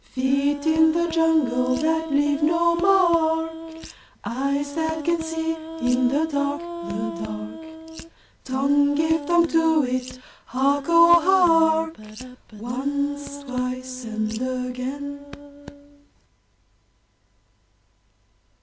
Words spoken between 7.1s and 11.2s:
dark! Tongue give tongue to it! Hark! O